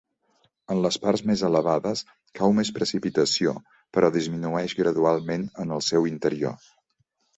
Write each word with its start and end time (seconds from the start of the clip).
En 0.75 0.79
les 0.85 0.95
parts 1.01 1.21
més 1.31 1.43
elevades 1.49 2.01
cau 2.39 2.55
més 2.61 2.71
precipitació, 2.77 3.53
però 3.99 4.09
disminueix 4.19 4.75
gradualment 4.81 5.45
en 5.65 5.75
el 5.77 5.85
seu 5.93 6.09
interior. 6.15 6.57